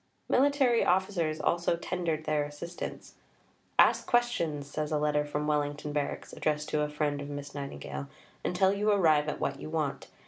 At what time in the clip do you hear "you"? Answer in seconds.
8.73-8.89, 9.59-9.69